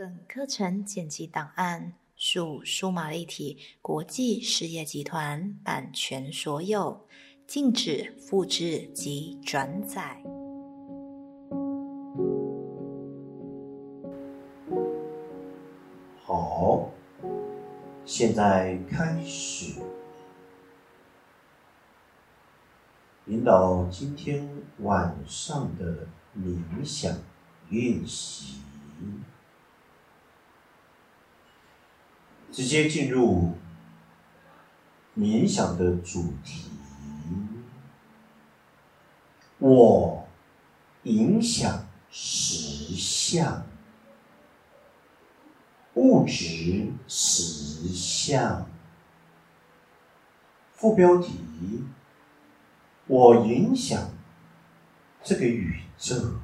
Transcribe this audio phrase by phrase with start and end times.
[0.00, 7.06] 本课程剪辑档案属数码立体国际事业集团版权所有，
[7.46, 10.24] 禁止复制及转载。
[16.22, 16.88] 好，
[18.06, 19.82] 现在开始
[23.26, 24.48] 引导今天
[24.78, 27.18] 晚上的冥想
[27.68, 28.62] 练习。
[32.52, 33.52] 直接进入
[35.16, 36.70] 冥想的主题。
[39.58, 40.26] 我
[41.04, 43.64] 影响实相，
[45.94, 48.66] 物质实相。
[50.72, 51.84] 副标题：
[53.06, 54.10] 我影响
[55.22, 56.40] 这个宇宙，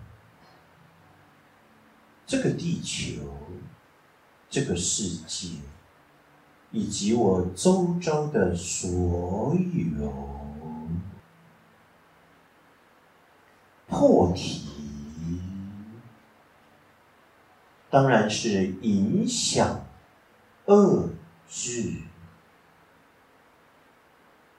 [2.27, 3.23] 这个地球，
[4.51, 5.57] 这个世界。
[6.77, 10.13] 以及我周遭的所有
[13.89, 15.41] 破题，
[17.89, 19.87] 当然是影响
[20.67, 21.09] 遏
[21.49, 21.95] 制。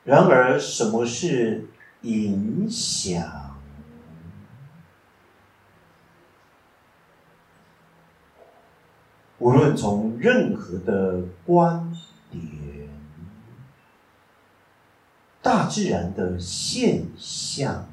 [0.04, 1.68] 然而，什么是
[2.02, 3.56] 影响？
[9.38, 11.94] 无论从任何的观
[12.32, 12.90] 点，
[15.42, 17.88] 大自然的现象，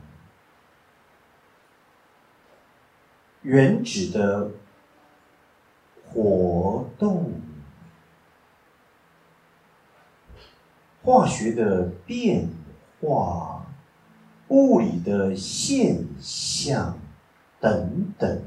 [3.42, 4.50] 原子的
[6.06, 7.40] 活动，
[11.02, 12.48] 化学的变
[13.00, 13.66] 化，
[14.48, 16.98] 物理的现象，
[17.60, 18.42] 等等。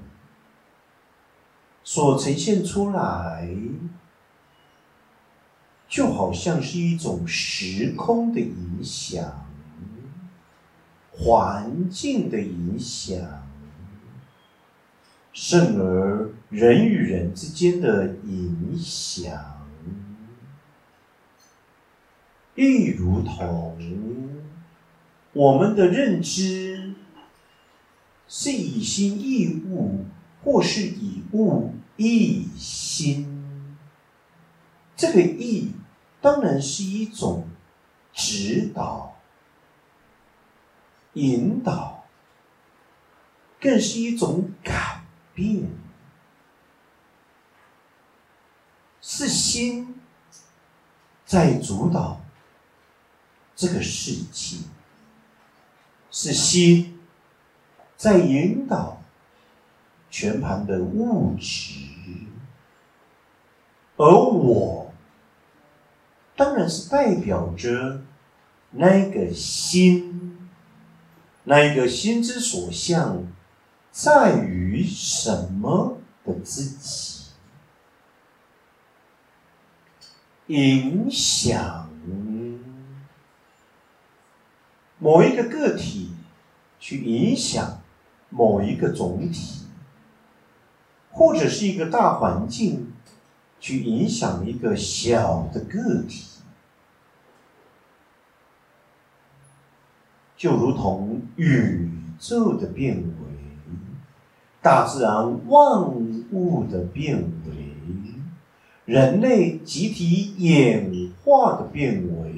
[1.83, 3.47] 所呈现出来，
[5.87, 9.45] 就好像是一种时空的影响、
[11.11, 13.47] 环境的影响，
[15.31, 19.65] 甚而人与人之间的影响，
[22.55, 23.77] 亦如同
[25.33, 26.93] 我们的认知
[28.27, 30.05] 是以心易物。
[30.43, 33.36] 或是以物易心，
[34.97, 35.71] 这个意
[36.19, 37.47] 当然是一种
[38.11, 39.15] 指导、
[41.13, 42.03] 引导，
[43.61, 45.03] 更是一种改
[45.33, 45.69] 变，
[48.99, 49.99] 是心
[51.25, 52.19] 在主导
[53.55, 54.57] 这个世界，
[56.11, 56.99] 是心
[57.95, 58.97] 在引导。
[60.09, 61.81] 全盘的物质，
[63.97, 64.86] 而我
[66.37, 68.03] 当然是代表着
[68.71, 70.47] 那个心，
[71.43, 73.25] 那个心之所向，
[73.91, 77.25] 在于什么的自己
[80.45, 81.89] 影响
[84.99, 86.11] 某一个个体，
[86.79, 87.81] 去影响
[88.29, 89.65] 某一个总体。
[91.09, 92.93] 或者是一个大环境
[93.59, 96.25] 去影响一个小的个体，
[100.37, 103.03] 就如同宇宙的变为，
[104.61, 105.83] 大自然万
[106.31, 107.73] 物的变为，
[108.85, 112.33] 人类集体演化的变为，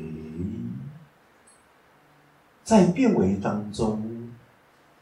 [2.64, 4.30] 在变为当中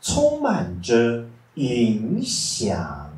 [0.01, 3.13] 充满着影响。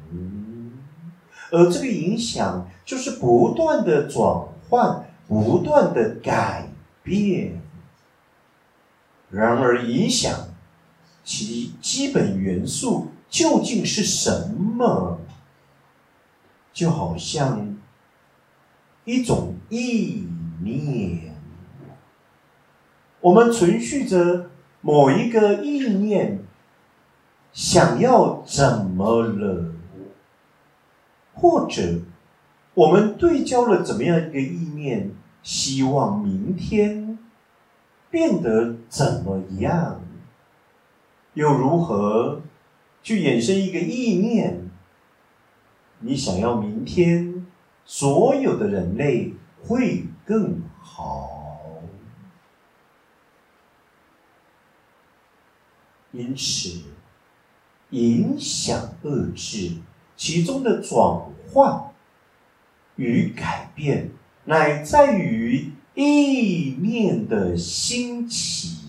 [1.51, 6.69] 而这个影响就是不断的转换，不断的改
[7.03, 7.61] 变。
[9.31, 10.49] 然而，影响
[11.23, 15.19] 其基本元素究竟是什么？
[16.71, 17.77] 就好像
[19.03, 20.27] 一种意
[20.63, 21.35] 念，
[23.21, 24.50] 我们存续着
[24.81, 26.44] 某一个意念，
[27.51, 29.74] 想要怎么了？
[31.39, 32.01] 或者，
[32.74, 37.18] 我们对焦了怎么样一个意念，希望明天
[38.09, 40.01] 变得怎么样？
[41.36, 42.41] 又如何
[43.01, 44.69] 去衍生一个意念？
[46.00, 47.45] 你想要明天
[47.86, 51.81] 所有的人类会更好，
[56.12, 56.81] 因此
[57.91, 59.77] 影响遏制。
[60.19, 61.18] 其中的转
[61.50, 61.81] 换
[62.98, 64.12] 与改变，
[64.44, 68.80] 乃在于意念的兴起，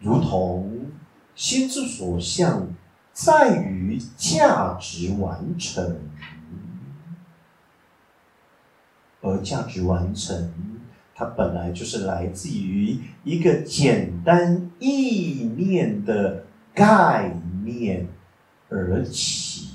[0.00, 0.90] 如同
[1.36, 2.66] 心之所向，
[3.12, 6.00] 在于价值完成，
[9.20, 10.52] 而价值完成，
[11.14, 16.46] 它本来就是来自于一个简单意念的。
[16.74, 17.32] 概
[17.62, 18.08] 念
[18.68, 19.70] 而起，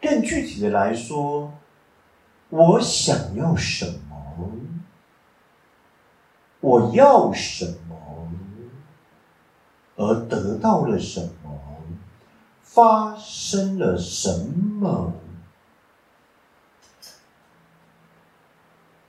[0.00, 1.52] 更具体的来说，
[2.50, 4.52] 我想要什么？
[6.60, 8.30] 我要什么？
[9.96, 11.82] 而得到了什么？
[12.62, 15.12] 发生了什么？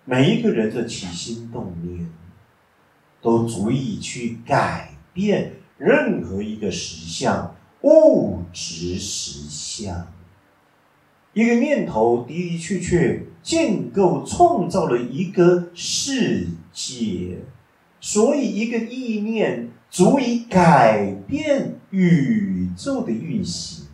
[0.04, 2.10] 每一个人的起心动念。
[3.26, 10.06] 都足以去改变任何一个实相，物质实相。
[11.34, 17.40] 一个念头的的确确建构创造了一个世界，
[18.00, 23.88] 所以一个意念足以改变宇宙的运行，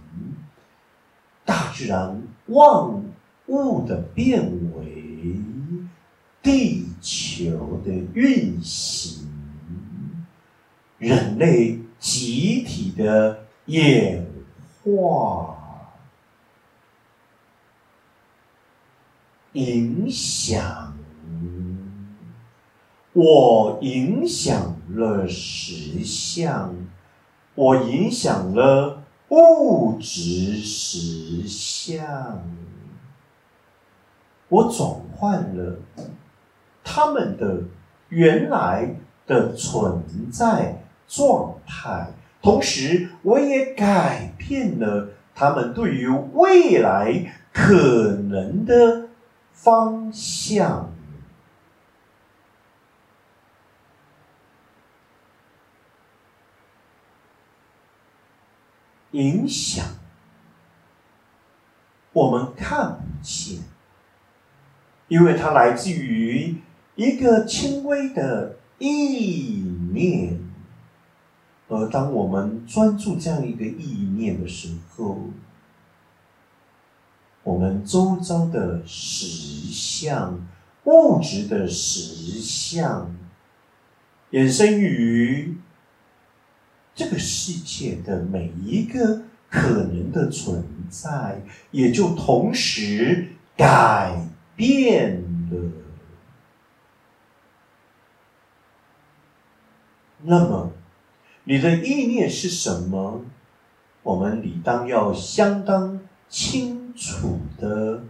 [1.45, 3.01] 大自然万
[3.47, 4.43] 物的变
[4.75, 5.37] 为，
[6.41, 9.27] 地球的运行。
[10.97, 14.23] 人类集体的演
[14.83, 15.57] 化、
[19.53, 20.93] 影响，
[23.13, 26.75] 我影响了实相，
[27.55, 32.43] 我影响了物质实相，
[34.49, 35.79] 我转换了
[36.93, 37.63] 他们的
[38.09, 38.95] 原来
[39.25, 40.77] 的存在。
[41.13, 42.07] 状态，
[42.41, 49.09] 同时我也改变了他们对于未来可能的
[49.51, 50.89] 方向。
[59.11, 59.85] 影响
[62.13, 63.59] 我们看不见，
[65.09, 66.55] 因为它来自于
[67.01, 70.39] 一个轻微的意念。
[71.67, 75.17] 而当我们专注这样一个意念的时候，
[77.41, 80.47] 我们周遭的实相、
[80.83, 83.11] 物质的实相，
[84.29, 85.57] 衍生于
[86.93, 95.80] 这个世界的每一个可能的存在，也就同时改变了。
[100.23, 100.71] 那么。
[101.43, 103.25] 你的意念是什么？
[104.03, 108.03] 我们理当要相当清楚的，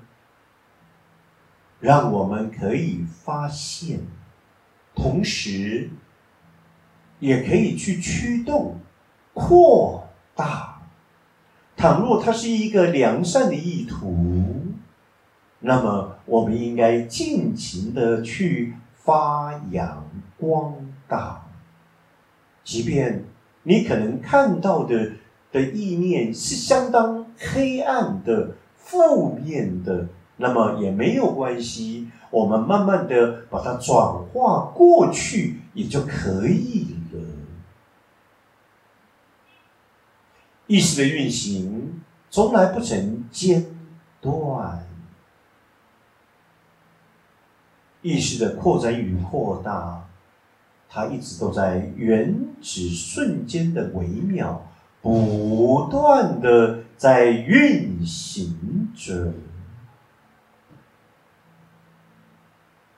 [1.79, 4.01] 让我们可以发现，
[4.93, 5.89] 同时
[7.19, 8.75] 也可以去驱动、
[9.33, 10.81] 扩大。
[11.77, 14.65] 倘若它是一个良善的意图，
[15.59, 20.05] 那么我们应该尽情的去发扬
[20.37, 20.75] 光
[21.07, 21.47] 大。
[22.63, 23.25] 即便
[23.63, 25.13] 你可能看到的
[25.51, 30.07] 的意念是相当黑暗的、负面的，
[30.37, 37.19] 那么也没有关系，我们慢慢的把它转化过去也就可以了。
[40.67, 43.65] 意识的运行从来不曾间
[44.21, 44.87] 断，
[48.01, 50.07] 意识的扩展与扩大。
[50.93, 54.69] 它一直都在原只瞬间的微妙，
[55.01, 59.33] 不断的在运行着。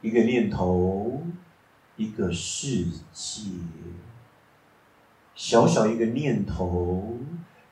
[0.02, 1.24] 一个念头，
[1.96, 3.50] 一个世界，
[5.34, 7.18] 小小一个念头，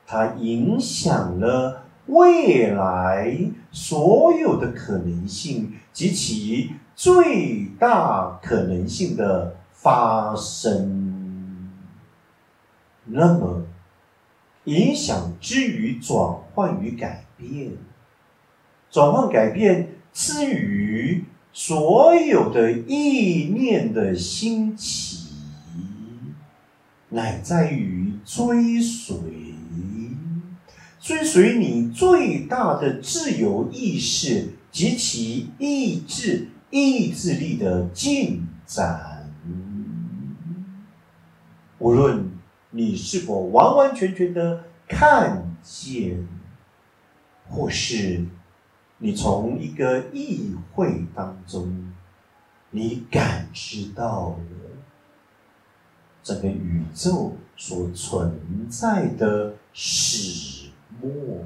[0.06, 3.38] 它影响了未来
[3.70, 9.56] 所有的可能性及其最大可能性的。
[9.74, 11.01] 发生，
[13.14, 13.66] 那么
[14.64, 17.72] 影响之于转换与改变，
[18.90, 25.28] 转换改变之于所有的意念的兴起，
[27.10, 29.18] 乃在于追随，
[30.98, 39.30] 追随你最大的自由意识及其意志意志力的进展。
[41.78, 42.30] 无论
[42.74, 46.26] 你是否完完全全的看见，
[47.48, 48.24] 或是
[48.96, 51.92] 你从一个意会当中，
[52.70, 54.38] 你感知到了
[56.22, 61.44] 整个宇宙所存在的始末。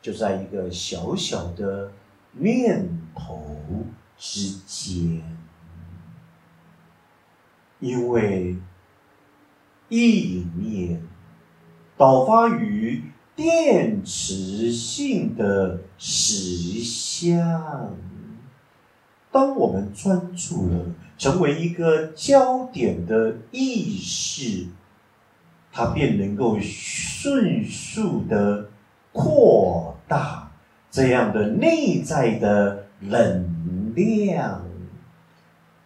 [0.00, 1.92] 就在一个小小的
[2.32, 3.58] 念头
[4.16, 5.20] 之间，
[7.86, 8.56] 因为
[9.88, 11.00] 意念
[11.96, 13.02] 导发于
[13.36, 17.94] 电磁性的实相。
[19.30, 24.66] 当我们专注了，成为一个焦点的意识，
[25.70, 28.68] 它便能够迅速的
[29.12, 29.92] 扩。
[30.08, 30.52] 大
[30.88, 34.64] 这样的内在的能量，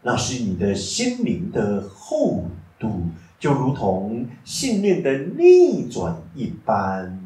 [0.02, 2.44] 那是你的心灵的厚
[2.78, 7.18] 度，就如同信念的逆转一般。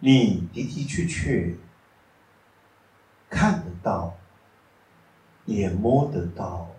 [0.00, 1.56] 你的的确确
[3.28, 4.14] 看得到，
[5.44, 6.70] 也摸得到，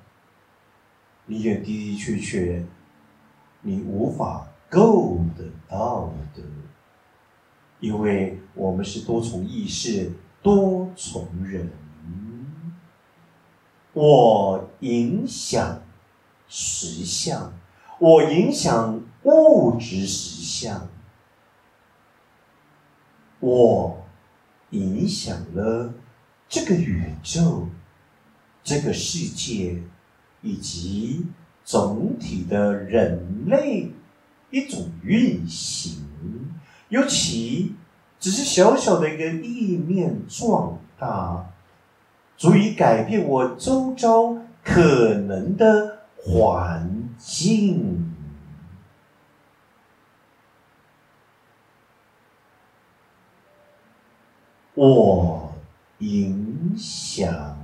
[1.25, 2.65] 你也的的确确
[3.61, 6.41] 你无法够得到的。
[7.81, 10.11] 因为我们是多重意识、
[10.41, 11.69] 多重人，
[14.01, 15.81] 我影响
[16.47, 17.51] 实相，
[17.99, 20.87] 我影响物质实相，
[23.41, 24.05] 我
[24.69, 25.93] 影响了
[26.47, 27.67] 这个宇宙、
[28.63, 29.83] 这个世界
[30.41, 31.25] 以及
[31.65, 33.91] 总体的人类
[34.49, 35.97] 一种运行。
[36.87, 37.75] 尤其
[38.17, 41.51] 只是小小的一个意念壮大，
[42.39, 48.15] 足以改变我周遭可能的环境。
[54.73, 55.53] 我
[55.97, 57.57] 影响，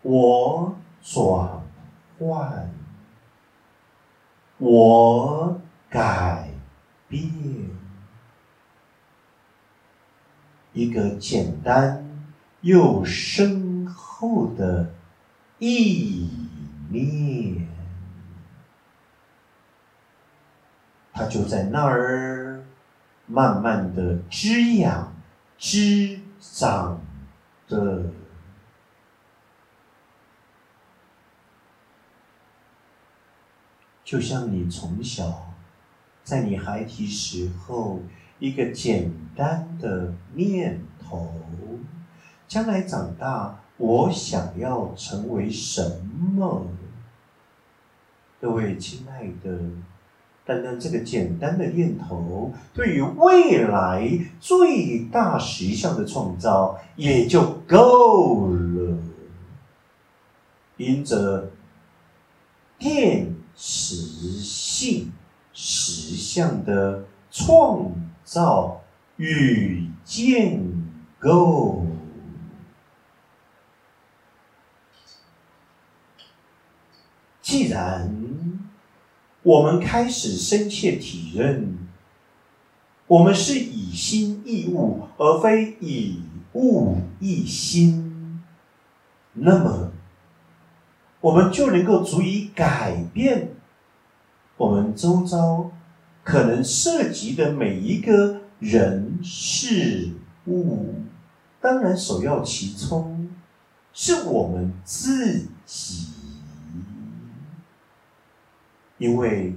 [0.00, 1.62] 我转
[2.18, 2.70] 换。
[4.56, 5.60] 我
[5.90, 6.48] 改
[7.06, 7.77] 变
[10.78, 12.06] 一个简单
[12.60, 14.94] 又深厚的
[15.58, 16.30] 意
[16.88, 17.66] 念，
[21.12, 22.62] 它就在那儿
[23.26, 25.12] 慢慢的滋养、
[25.58, 27.00] 滋长
[27.66, 28.04] 着。
[34.04, 35.52] 就像你从小，
[36.22, 38.00] 在你孩提时候，
[38.38, 41.32] 一个简单的念头，
[42.46, 46.00] 将来长大，我想要成为什
[46.34, 46.66] 么？
[48.40, 49.58] 各位亲爱的，
[50.44, 54.08] 单单这个简单的念头，对于未来
[54.40, 58.98] 最大实相的创造也就够了。
[60.76, 61.50] 因着
[62.78, 63.34] 电。
[63.60, 63.96] 实
[64.40, 65.10] 性
[65.52, 67.90] 实相的创
[68.28, 68.82] 造
[69.16, 70.62] 与建
[71.18, 71.86] 构。
[77.40, 78.14] 既然
[79.42, 81.88] 我们开始深切体认，
[83.06, 88.42] 我们是以心易物，而非以物易心，
[89.32, 89.92] 那么。
[91.20, 93.56] 我们就能够足以改变
[94.56, 95.72] 我们周遭
[96.28, 100.10] 可能涉及的每一个人事
[100.46, 100.94] 物。
[101.58, 103.30] 当然，首要其冲
[103.94, 106.08] 是我们自己，
[108.98, 109.54] 因为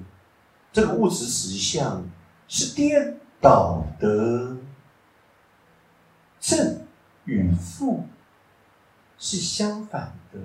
[0.71, 1.09] 这个物。
[1.09, 2.09] 质实相
[2.47, 4.55] 是颠倒的，
[6.39, 6.83] 正
[7.25, 8.05] 与负
[9.17, 10.39] 是相反的。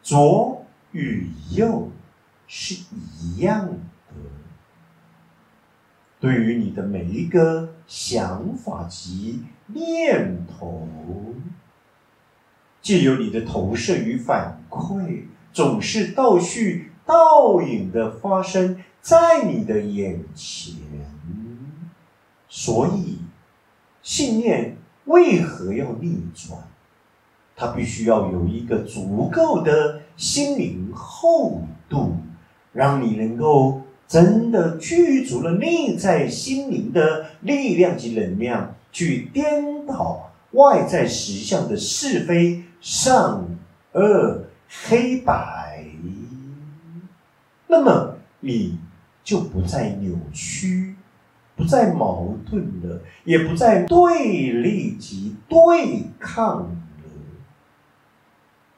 [0.00, 1.90] 左与右
[2.46, 2.76] 是
[3.20, 3.78] 一样的。
[6.20, 10.88] 对于你的每一个想法及念头，
[12.82, 15.22] 借由你的投射与反馈，
[15.52, 20.74] 总是倒叙倒影的发生在你的眼前。
[22.48, 23.18] 所以，
[24.02, 26.58] 信念为何要逆转？
[27.54, 32.16] 它必须要有一个足够的心灵厚度，
[32.72, 43.44] 让你能够真的具足了内在心灵的力量及能量，去颠倒外在实相的是非善
[43.92, 45.84] 恶黑白，
[47.66, 48.78] 那么你
[49.22, 50.94] 就不再扭曲，
[51.54, 56.70] 不再矛盾了，也不再对立及对抗了，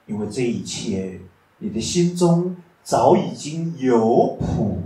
[0.06, 1.20] 因为这一切，
[1.58, 4.82] 你的心中早已经有谱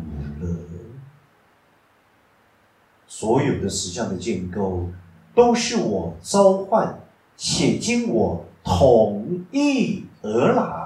[3.07, 4.89] 所有的实相的建构，
[5.35, 6.99] 都是我召唤
[7.37, 10.84] 且经我同意而来。